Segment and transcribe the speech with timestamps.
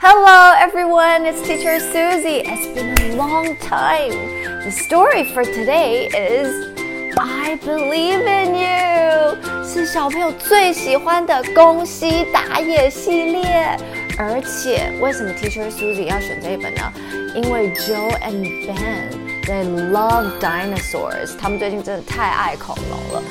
[0.00, 2.42] Hello everyone, it's teacher Susie.
[2.44, 4.12] It's been a long time.
[4.62, 6.76] The story for today is
[7.16, 13.76] I Believe in You，是小朋友最喜欢的宫西达也系列。
[14.18, 16.92] 而且，为什么 Teacher Susie 要选这一本呢？
[17.34, 19.10] 因为 Joe and Ben
[19.44, 23.22] they love dinosaurs，他们最近真的太爱恐龙了。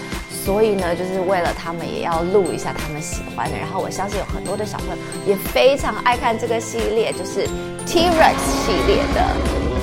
[0.49, 3.57] 所以呢，就是为了他们也要录一下他们喜欢的。
[3.57, 7.47] 然后我相信有很多的小朋友也非常爱看这个系列，就是
[7.85, 9.35] T-Rex 系列的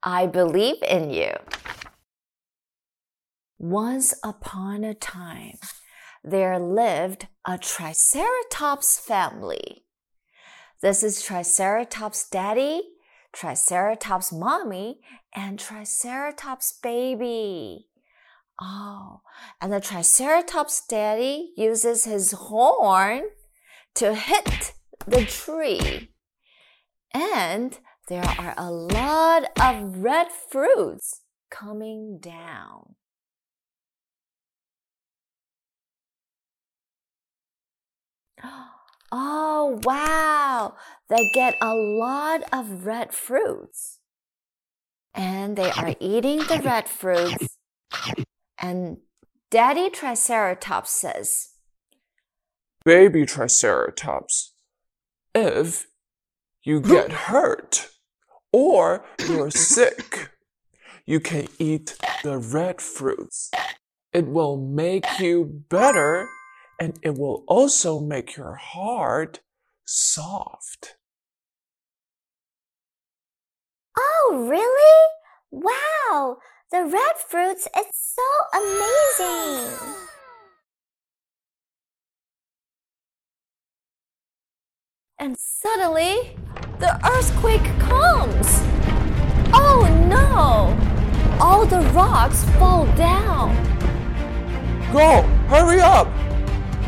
[0.00, 1.38] I believe in you.
[3.58, 5.58] Once upon a time,
[6.29, 9.83] there lived a Triceratops family.
[10.81, 12.81] This is Triceratops daddy,
[13.31, 14.99] Triceratops mommy,
[15.33, 17.87] and Triceratops baby.
[18.61, 19.21] Oh,
[19.61, 23.29] and the Triceratops daddy uses his horn
[23.95, 24.73] to hit
[25.07, 26.11] the tree.
[27.13, 32.96] And there are a lot of red fruits coming down.
[39.09, 40.75] Oh, wow.
[41.09, 43.99] They get a lot of red fruits.
[45.13, 47.57] And they are eating the red fruits.
[48.59, 48.97] And
[49.49, 51.53] Daddy Triceratops says,
[52.83, 54.53] Baby Triceratops,
[55.33, 55.87] if
[56.63, 57.89] you get hurt
[58.51, 60.31] or you're sick,
[61.05, 63.51] you can eat the red fruits.
[64.11, 66.27] It will make you better
[66.79, 69.41] and it will also make your heart
[69.85, 70.95] soft.
[73.97, 75.11] Oh, really?
[75.49, 76.37] Wow!
[76.71, 79.95] The red fruits, it's so amazing!
[85.19, 86.37] And suddenly,
[86.77, 88.61] the earthquake comes!
[89.51, 90.77] Oh no!
[91.43, 93.55] All the rocks fall down!
[94.93, 95.23] Go!
[95.49, 96.07] Hurry up!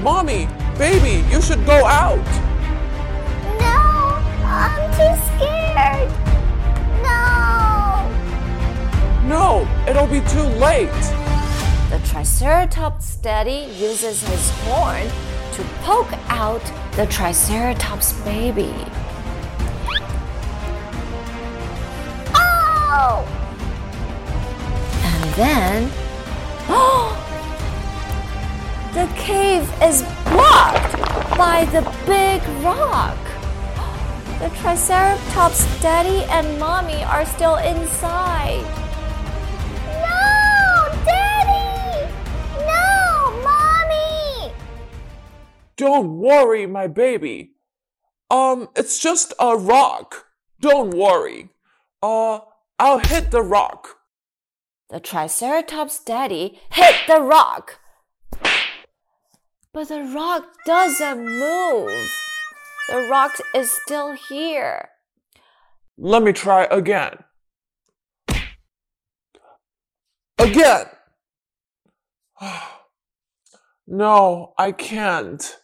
[0.01, 2.23] Mommy, baby, you should go out.
[3.59, 4.15] No,
[4.45, 6.09] I'm too scared.
[7.03, 8.07] No.
[9.27, 10.89] No, it'll be too late.
[11.89, 15.05] The Triceratops daddy uses his horn
[15.53, 16.63] to poke out
[16.95, 18.73] the Triceratops baby.
[22.33, 23.27] Oh!
[25.03, 25.91] And then,
[26.69, 27.18] oh!
[28.93, 30.97] The cave is blocked
[31.37, 33.17] by the big rock.
[34.39, 38.63] The Triceratops daddy and mommy are still inside.
[39.85, 42.11] No, Daddy!
[42.65, 44.53] No, Mommy!
[45.77, 47.51] Don't worry, my baby.
[48.31, 50.25] Um, it's just a rock.
[50.61, 51.49] Don't worry.
[52.01, 52.39] Uh,
[52.79, 53.99] I'll hit the rock.
[54.89, 57.79] The Triceratops daddy hit the rock.
[59.79, 62.11] But the rock doesn't move.
[62.89, 64.89] The rock is still here.
[65.97, 67.23] Let me try again.
[70.37, 70.87] Again.
[73.87, 75.57] no, I can't.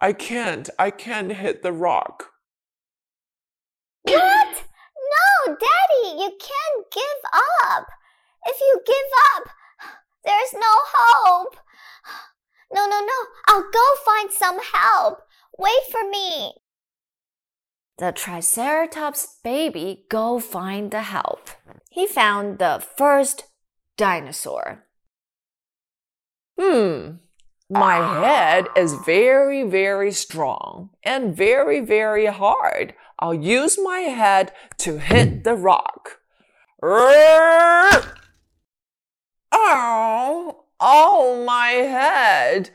[0.00, 0.68] I can't.
[0.76, 2.30] I can't hit the rock.
[4.02, 4.64] What?
[5.14, 7.86] No, Daddy, you can't give up.
[8.46, 8.96] If you give
[9.36, 9.48] up,
[10.24, 11.56] there's no hope.
[12.72, 13.14] No, no, no.
[13.46, 15.20] I'll go find some help.
[15.58, 16.54] Wait for me.
[17.98, 21.50] The Triceratops baby go find the help.
[21.90, 23.44] He found the first
[23.96, 24.84] dinosaur.
[26.58, 27.16] Hmm.
[27.70, 32.94] My head is very, very strong and very, very hard.
[33.18, 36.18] I'll use my head to hit the rock.
[39.52, 40.63] Ow!
[40.80, 42.70] Oh, my head.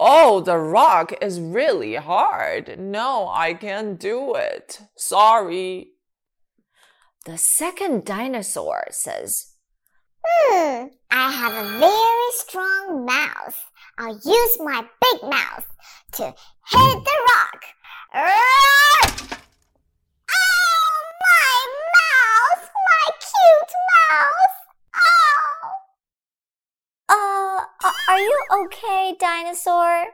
[0.00, 2.78] Oh, the rock is really hard.
[2.78, 4.80] No, I can't do it.
[4.96, 5.92] Sorry.
[7.24, 9.54] The second dinosaur says,
[10.24, 13.70] Hmm, I have a very strong mouth.
[13.98, 15.66] I'll use my big mouth
[16.12, 16.34] to hit
[17.04, 17.64] the rock.
[18.14, 19.28] Roar!
[20.30, 21.56] Oh, my
[21.96, 22.70] mouth!
[22.74, 23.74] My cute
[24.10, 24.56] mouth!
[27.10, 27.64] Oh!
[27.84, 30.06] Uh, are you okay, dinosaur?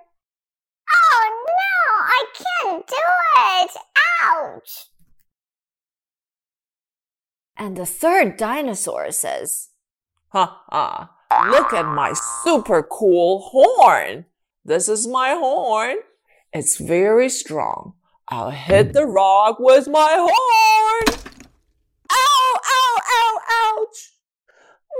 [0.93, 2.94] Oh no, I can't do
[3.38, 3.70] it!
[4.23, 4.88] Ouch!
[7.56, 9.70] and the third dinosaur says,
[10.29, 11.11] Ha ha.
[11.50, 12.12] Look at my
[12.44, 14.26] super cool horn.
[14.64, 15.96] This is my horn.
[16.52, 17.94] It's very strong.
[18.29, 21.19] I'll hit the rock with my horn.
[22.12, 24.12] Ow, ow, ow, ouch.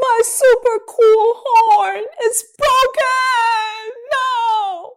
[0.01, 3.93] My super cool horn is broken.
[4.13, 4.95] No.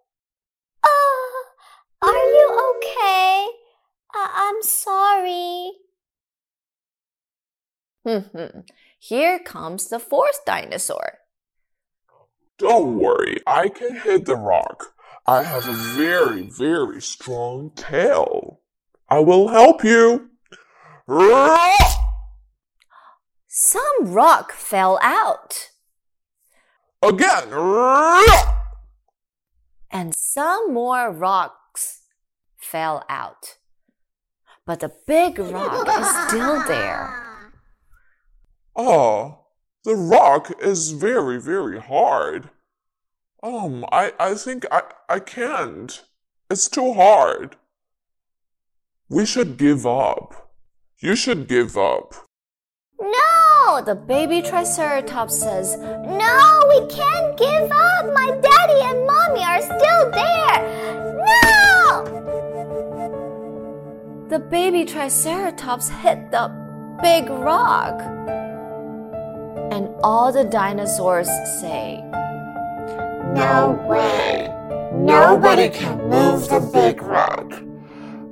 [0.86, 1.44] Oh,
[2.02, 3.48] are you okay?
[4.16, 5.72] Uh, I'm sorry.
[8.06, 8.60] Hmm,
[9.00, 11.20] Here comes the fourth dinosaur.
[12.58, 14.94] Don't worry, I can hit the rock.
[15.28, 18.62] I have a very, very strong tail.
[19.10, 20.32] I will help you.
[23.60, 25.72] Some rock fell out,
[27.02, 27.50] Again.
[27.50, 28.24] Roar!
[29.90, 32.04] and some more rocks
[32.56, 33.58] fell out.
[34.68, 37.52] But the big rock is still there.
[38.76, 39.46] Oh,
[39.84, 42.52] the rock is very, very hard.
[43.42, 46.04] Um, I, I think I, I can't.
[46.52, 47.56] It's too hard.
[49.10, 50.52] We should give up.
[51.00, 52.14] You should give up.
[53.00, 53.37] No!
[53.70, 58.06] Oh, the baby Triceratops says, No, we can't give up!
[58.14, 60.64] My daddy and mommy are still there!
[61.44, 62.06] No!
[64.30, 66.50] The baby Triceratops hit the
[67.02, 68.00] big rock.
[69.74, 71.28] And all the dinosaurs
[71.60, 72.02] say,
[73.36, 74.48] No way!
[74.94, 77.52] Nobody can move the big rock.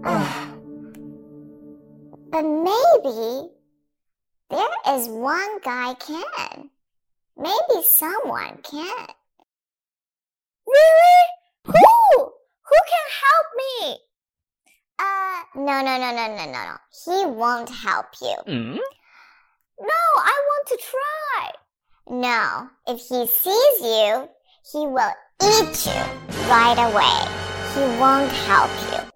[2.31, 3.49] but maybe
[4.87, 6.69] is one guy can.
[7.37, 9.07] Maybe someone can.
[10.67, 11.21] Really?
[11.65, 12.23] Who?
[12.23, 13.97] Who can help me?
[14.97, 16.75] Uh, no, no, no, no, no, no, no.
[17.03, 18.35] He won't help you.
[19.79, 21.51] No, I want to try.
[22.07, 24.29] No, if he sees you,
[24.71, 27.45] he will eat you right away.
[27.73, 29.09] He won't help you.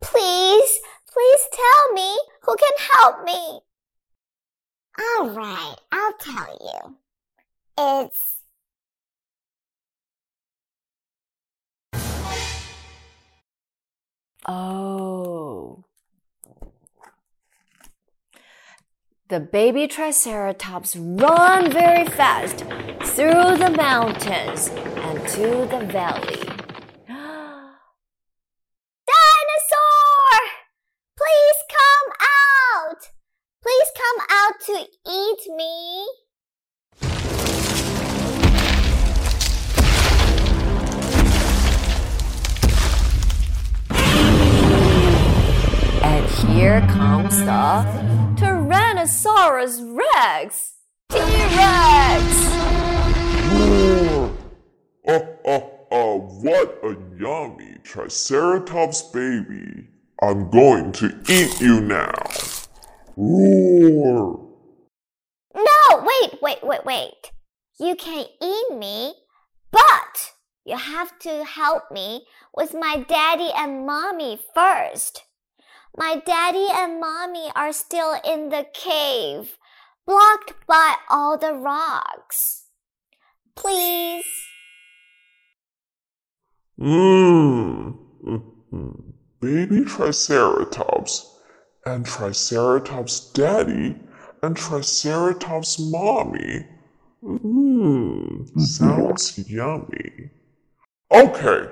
[0.00, 0.80] Please,
[1.12, 3.60] please tell me who can help me.
[4.98, 6.96] All right, I'll tell you.
[7.78, 8.40] It's
[14.46, 15.84] Oh.
[19.28, 22.64] The baby Triceratops run very fast
[23.14, 26.49] through the mountains and to the valley.
[49.60, 50.74] Tyrannosaurus Rex!
[51.10, 52.24] T-Rex!
[53.52, 54.32] Roar!
[55.06, 59.88] Oh, oh, uh, oh, uh, uh, what a yummy Triceratops baby.
[60.22, 62.12] I'm going to eat you now.
[63.16, 64.48] Roar!
[65.54, 67.32] No, wait, wait, wait, wait.
[67.78, 69.14] You can eat me,
[69.70, 70.32] but
[70.64, 72.24] you have to help me
[72.54, 75.24] with my daddy and mommy first.
[75.96, 79.58] My daddy and mommy are still in the cave,
[80.06, 82.66] blocked by all the rocks.
[83.56, 84.24] Please.
[86.80, 87.96] Mmm.
[89.40, 91.38] Baby Triceratops
[91.84, 93.96] and Triceratops daddy
[94.42, 96.66] and Triceratops mommy.
[97.22, 98.58] Mmm.
[98.60, 100.30] Sounds yummy.
[101.12, 101.66] Okay,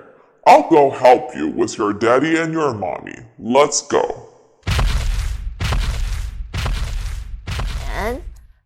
[0.49, 3.19] I'll go help you with your daddy and your mommy.
[3.39, 4.31] Let's go.
[7.91, 8.23] And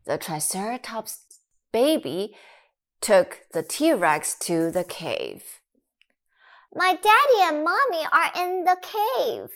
[0.07, 1.19] the Triceratops
[1.73, 2.37] baby
[3.01, 5.43] took the T-Rex to the cave.
[6.73, 9.51] My daddy and mommy are in the cave.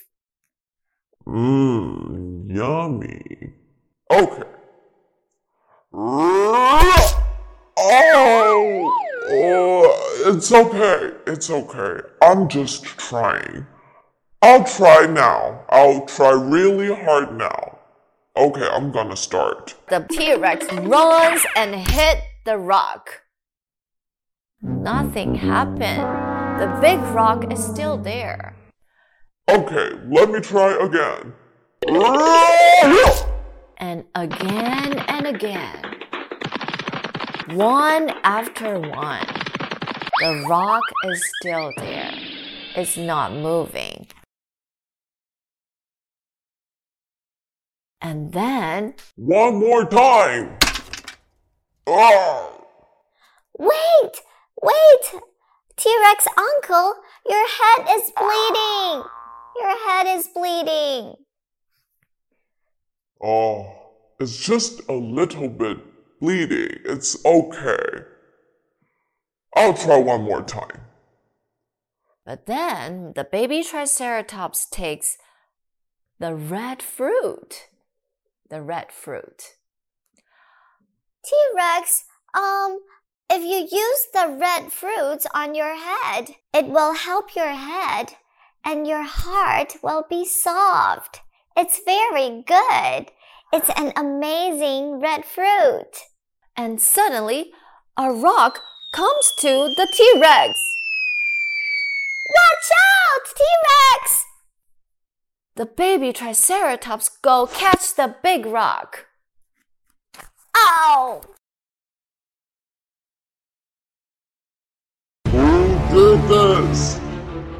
[1.29, 3.53] Mmm, yummy.
[4.11, 4.43] Okay.
[7.79, 8.97] Oh,
[9.29, 11.13] oh, it's okay.
[11.27, 12.09] It's okay.
[12.23, 13.67] I'm just trying.
[14.41, 15.65] I'll try now.
[15.69, 17.79] I'll try really hard now.
[18.37, 19.75] Okay, I'm gonna start.
[19.89, 23.23] The T Rex runs and hit the rock.
[24.63, 26.03] Nothing happened.
[26.61, 28.55] The big rock is still there.
[29.49, 31.35] Okay, let me try again.
[33.79, 36.06] And again and again.
[37.51, 39.25] One after one.
[40.19, 42.11] The rock is still there.
[42.75, 44.09] It's not moving.
[48.01, 50.59] And then One more time.
[51.87, 52.51] Ah!
[53.57, 54.21] Wait,
[54.61, 55.23] wait!
[55.77, 56.95] T Rex uncle,
[57.29, 59.05] your head is bleeding!
[59.61, 61.15] Your head is bleeding.
[63.23, 63.73] Oh,
[64.19, 66.81] it's just a little bit bleeding.
[66.85, 68.05] It's okay.
[69.55, 70.83] I'll try one more time.
[72.25, 75.17] But then the baby Triceratops takes
[76.19, 77.69] the red fruit.
[78.51, 79.57] The red fruit.
[81.25, 82.05] T Rex,
[82.35, 82.81] um,
[83.31, 88.13] if you use the red fruits on your head, it will help your head
[88.65, 91.21] and your heart will be soft.
[91.57, 93.11] It's very good.
[93.53, 95.93] It's an amazing red fruit.
[96.57, 97.53] And suddenly,
[97.97, 98.61] a rock
[98.93, 100.59] comes to the T Rex.
[102.35, 103.45] Watch out, T
[104.03, 104.25] Rex!
[105.55, 109.07] The baby Triceratops go catch the big rock.
[110.57, 111.23] Ow!
[115.27, 116.99] Who did this?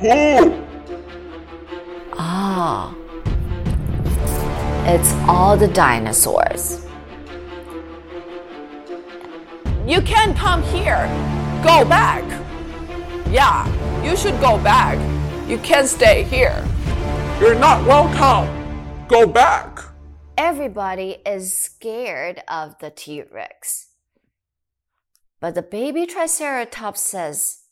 [0.01, 0.65] Who?
[2.19, 2.95] Ah,
[4.89, 6.87] it's all the dinosaurs.
[9.85, 11.07] You can't come here.
[11.65, 12.23] Go back.
[13.29, 13.67] Yeah,
[14.05, 14.97] you should go back.
[15.49, 16.65] You can't stay here.
[17.41, 18.49] You're not welcome.
[19.09, 19.81] Go back.
[20.39, 23.89] Everybody is scared of the T Rex.
[25.41, 27.63] But the baby Triceratops says,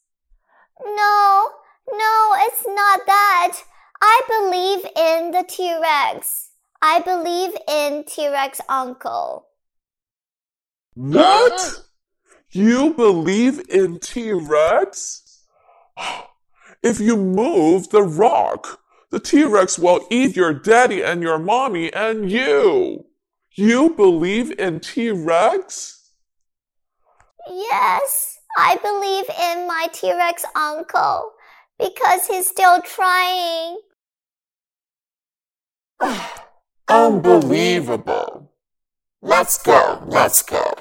[0.85, 1.51] No,
[1.93, 3.63] no, it's not that.
[4.03, 6.51] I believe in the T Rex.
[6.87, 9.47] I believe in T Rex uncle.
[10.93, 11.83] What?
[12.51, 15.47] You believe in T Rex?
[16.83, 21.91] If you move the rock, the T Rex will eat your daddy and your mommy
[21.95, 23.07] and you.
[23.53, 26.11] You believe in T Rex?
[27.49, 31.33] Yes, I believe in my T Rex uncle
[31.79, 33.79] because he's still trying.
[36.89, 38.53] Unbelievable.
[39.23, 40.73] Let's go, let's go.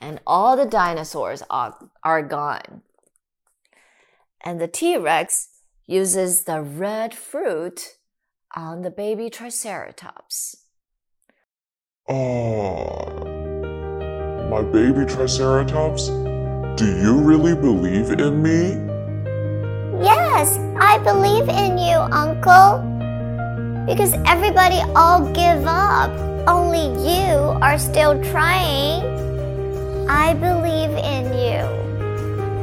[0.00, 2.82] and all the dinosaurs are, are gone.
[4.44, 5.48] And the T Rex
[5.86, 7.96] uses the red fruit
[8.54, 10.56] on the baby Triceratops.
[12.08, 13.24] Oh,
[14.50, 16.08] my baby Triceratops,
[16.76, 18.76] do you really believe in me?
[20.04, 22.93] Yes, I believe in you, uncle.
[23.86, 26.10] Because everybody all give up.
[26.48, 29.02] Only you are still trying.
[30.08, 31.64] I believe in you.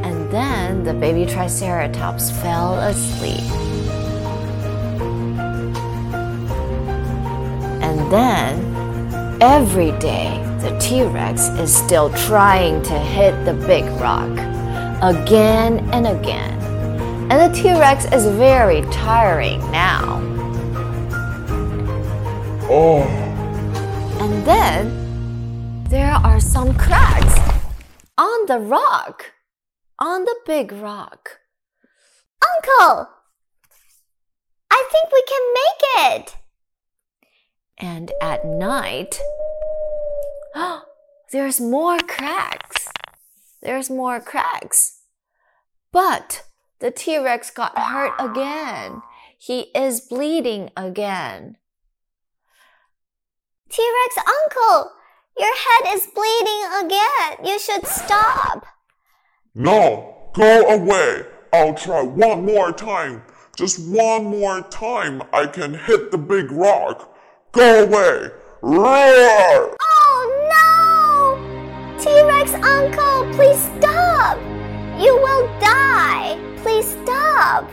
[0.04, 3.40] And then the baby Triceratops fell asleep.
[7.84, 14.32] And then every day the T Rex is still trying to hit the big rock
[15.04, 16.60] again and again.
[17.32, 20.31] And the T Rex is very tiring now.
[22.74, 23.01] Oh,
[24.22, 27.38] And then there are some cracks
[28.18, 29.34] on the rock,
[30.00, 31.40] on the big rock.
[32.42, 33.10] Uncle,
[34.72, 35.82] I think we can make
[36.16, 36.38] it.
[37.78, 39.20] And at night,
[41.34, 42.88] there's more cracks.
[43.62, 45.01] There's more cracks.
[45.92, 46.46] But
[46.80, 49.01] the T Rex got hurt again.
[49.38, 51.58] He is bleeding again.
[53.72, 54.92] T Rex uncle,
[55.38, 57.46] your head is bleeding again.
[57.46, 58.66] You should stop.
[59.56, 61.22] no, go away.
[61.54, 63.24] I'll try one more time.
[63.56, 67.16] Just one more time, I can hit the big rock.
[67.54, 68.32] Go away.
[68.62, 69.78] Roar!
[69.82, 71.98] Oh no!
[71.98, 74.38] T Rex uncle, please stop.
[75.00, 76.38] You will die.
[76.58, 77.70] Please stop.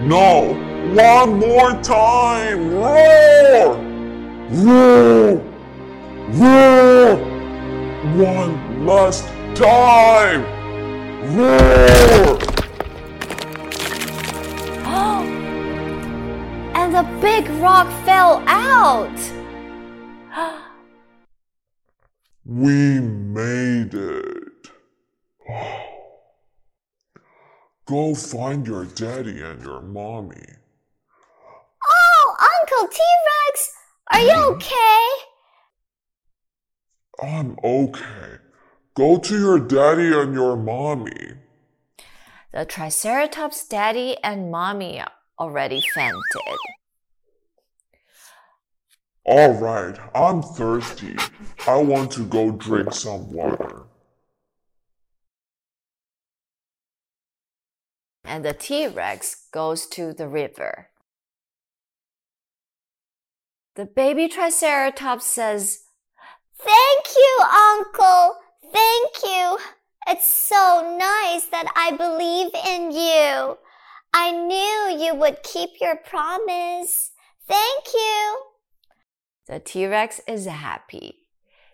[0.00, 0.54] No,
[0.90, 2.74] one more time.
[2.74, 3.76] Roar!
[4.50, 5.36] Roar!
[6.28, 7.16] Roar!
[8.16, 9.24] One last
[9.54, 10.42] time.
[11.36, 12.38] Roar!
[14.84, 15.28] And
[16.74, 19.18] and the big rock fell out.
[22.44, 24.70] We made it.
[27.86, 30.61] Go find your daddy and your mommy.
[32.92, 33.02] Oh, Uncle T
[33.46, 33.72] Rex,
[34.10, 34.54] are you mm-hmm.
[34.54, 35.06] okay?
[37.22, 38.38] I'm okay.
[38.94, 41.34] Go to your daddy and your mommy.
[42.52, 45.02] The Triceratops daddy and mommy
[45.38, 46.22] already fainted.
[49.24, 51.16] All right, I'm thirsty.
[51.66, 53.84] I want to go drink some water.
[58.24, 60.88] And the T Rex goes to the river.
[63.74, 65.84] The baby Triceratops says,
[66.58, 68.36] Thank you, Uncle.
[68.70, 69.58] Thank you.
[70.06, 73.56] It's so nice that I believe in you.
[74.12, 77.12] I knew you would keep your promise.
[77.48, 78.42] Thank you.
[79.48, 81.20] The T Rex is happy.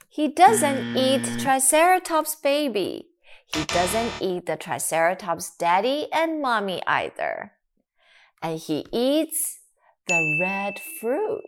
[0.09, 1.39] He doesn't eat hmm.
[1.39, 3.09] Triceratops baby.
[3.53, 7.53] He doesn't eat the Triceratops daddy and mommy either.
[8.41, 9.59] And he eats
[10.07, 11.43] the red fruit.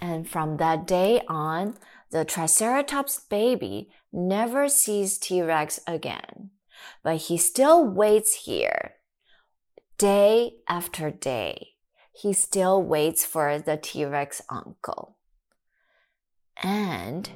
[0.00, 1.76] And from that day on,
[2.10, 6.50] the Triceratops baby never sees T Rex again.
[7.02, 8.94] But he still waits here.
[9.98, 11.74] Day after day,
[12.12, 15.16] he still waits for the T Rex uncle.
[16.62, 17.28] And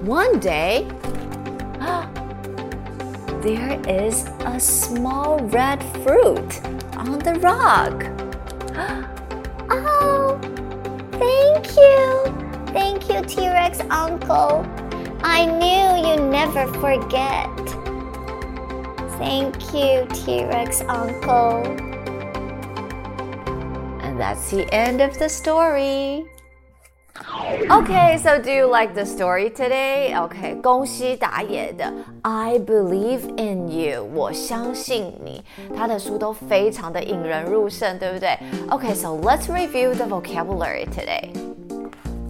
[0.00, 0.88] one day,
[3.42, 6.64] there is a small red fruit
[6.96, 8.04] on the rock.
[11.18, 12.24] Thank you.
[12.72, 14.64] Thank you, T Rex Uncle.
[15.22, 17.48] I knew you never forget.
[19.18, 21.62] Thank you, T Rex Uncle.
[24.02, 26.26] And that's the end of the story.
[27.69, 30.13] Okay, so do you like the story today?
[30.13, 31.91] Okay, 宫西达也的
[32.21, 35.43] I Believe in You，我相信你。
[35.75, 38.37] 他的书都非常的引人入胜，对不对？
[38.69, 41.29] Okay, so let's review the vocabulary today.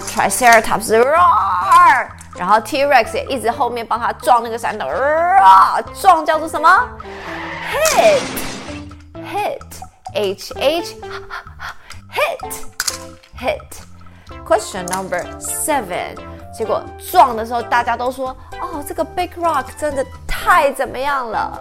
[0.07, 6.67] ？Triceratops roar，然后 T-Rex 也一直后面帮他撞那个山洞 ra 撞叫做什么
[7.93, 9.82] ？Hit，hit。
[10.13, 10.95] H H
[12.11, 12.53] hit
[13.37, 13.83] hit.
[14.45, 16.15] Question number seven.
[16.53, 18.29] 结果撞的时候，大家都说
[18.61, 21.59] ：“哦，这个 Big Rock 真的太怎么样了。”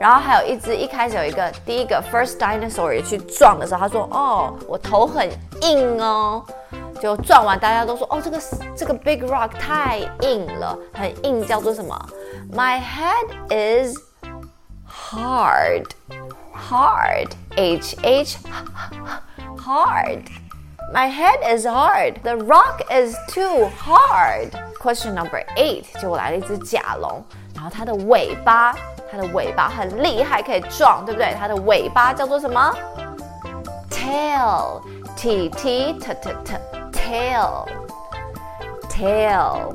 [0.00, 6.44] 然后还有一只，一开始有一个第一个 First Dinosaur 也去撞的时候，他说：“哦，我头很硬哦。”
[7.00, 8.40] 就撞完，大家都说：“哦，这个
[8.76, 11.96] 这个 Big Rock 太硬了，很硬，叫做什么
[12.52, 13.96] ？”My head is
[14.88, 15.86] hard
[16.61, 17.29] hard.
[17.55, 18.37] H H
[19.57, 20.23] hard.
[20.93, 22.21] My head is hard.
[22.23, 24.51] The rock is too hard.
[24.79, 28.73] Question number eight，结果来了一只甲龙，然后它的尾巴，
[29.11, 31.35] 它的尾巴很厉害，可以撞，对不对？
[31.37, 32.73] 它的尾巴叫做什么？
[33.89, 34.81] Tail.
[35.17, 36.53] T T T T T
[36.91, 37.67] tail.
[38.87, 39.73] Tail.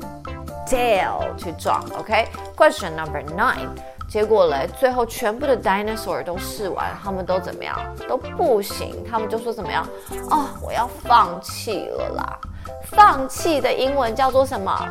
[0.65, 3.69] Tail 去撞，OK。Question number nine。
[4.08, 7.78] 结果嘞，最后全部的 dinosaur 都试完，他们都怎么样？
[8.08, 9.04] 都不行。
[9.08, 9.86] 他们就说怎么样？
[10.30, 12.38] 哦，我要放弃了啦！
[12.84, 14.88] 放弃的英文叫做什么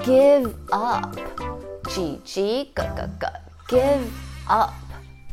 [0.00, 1.16] ？Give up。
[1.88, 3.76] G G G G G。
[3.76, 4.00] Give
[4.46, 4.70] up。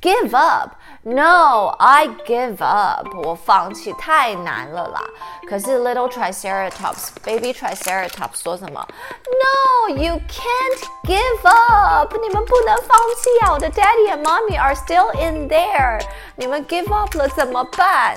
[0.01, 0.71] Give up。
[1.06, 3.08] No, I give up.
[3.24, 5.00] 我放弃，太难了啦。
[5.48, 8.86] 可是 Little Triceratops, Baby Triceratops 说什么？
[9.26, 12.16] No, you can't give up.
[12.16, 13.52] 你们不能放弃啊！
[13.52, 16.00] 我的 Daddy and Mommy are still in there.
[16.36, 18.16] 你们 give up 了怎么办？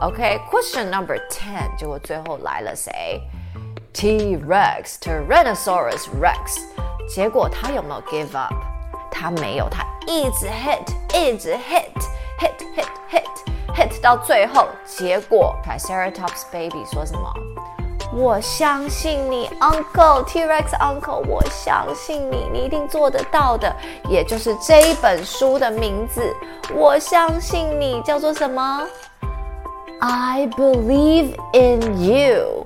[0.00, 1.76] OK, question number ten.
[1.76, 3.20] 结果最后来了谁？
[3.92, 6.60] T-Rex, Tyrannosaurus Rex.
[7.08, 8.54] 结果他有没有 give up？
[9.10, 11.90] 他没有，他一直 hit，一直 hit。
[12.39, 13.23] Hit hit hit
[13.75, 17.31] hit 到最后，结果 Triceratops baby 说什么？
[18.13, 23.75] 我相信你，Uncle T-Rex Uncle，我相信你，你一定做得到的。
[24.09, 26.21] 也就是这一本书的名字，
[26.73, 28.87] 我相信你叫做什么
[29.99, 32.65] ？I believe in you.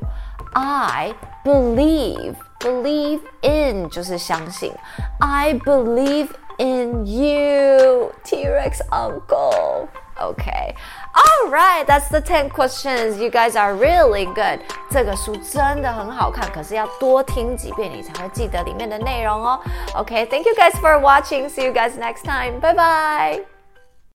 [0.53, 4.71] I believe believe in 就是相信。
[5.19, 6.27] I believe
[6.58, 9.88] in you, T Rex uncle.
[10.20, 10.74] Okay.
[11.16, 13.18] All right, that's the 10 questions.
[13.20, 14.60] You guys are really good.
[14.90, 19.60] 这个书真的很好看，可是要多听几遍你才会记得里面的内容哦。
[19.94, 21.48] Okay, thank you guys for watching.
[21.48, 22.60] See you guys next time.
[22.60, 23.57] Bye bye.